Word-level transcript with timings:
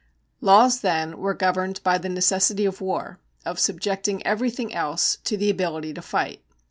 Laws 0.39 0.79
then 0.79 1.19
were 1.19 1.35
governed 1.35 1.83
by 1.83 1.99
the 1.99 2.09
necessity 2.09 2.65
of 2.65 2.81
war, 2.81 3.19
of 3.45 3.59
subjecting 3.59 4.25
everything 4.25 4.73
else 4.73 5.19
to 5.25 5.37
the 5.37 5.51
ability 5.51 5.93
to 5.93 6.01
fight. 6.01 6.41